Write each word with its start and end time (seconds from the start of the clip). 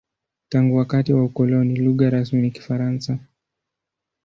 Tangu 0.49 0.75
wakati 0.77 1.13
wa 1.13 1.23
ukoloni, 1.23 1.75
lugha 1.75 2.09
rasmi 2.09 2.41
ni 2.41 2.51
Kifaransa. 2.51 3.17